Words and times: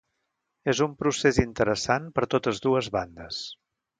És 0.71 0.79
un 0.85 0.95
procés 1.01 1.39
interessant 1.43 2.09
per 2.17 2.25
totes 2.35 2.65
dues 2.65 2.89
bandes. 2.99 3.45